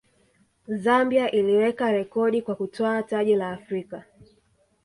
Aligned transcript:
zambia 0.67 1.31
iliweka 1.31 1.91
rekodi 1.91 2.41
kwa 2.41 2.55
kutwaa 2.55 3.03
taji 3.03 3.35
la 3.35 3.51
afrika 3.51 4.03